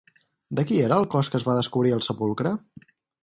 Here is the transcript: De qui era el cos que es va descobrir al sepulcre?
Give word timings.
De 0.59 0.63
qui 0.69 0.79
era 0.85 0.97
el 1.01 1.05
cos 1.15 1.29
que 1.33 1.37
es 1.41 1.45
va 1.49 1.57
descobrir 1.59 1.93
al 1.99 2.03
sepulcre? 2.09 2.57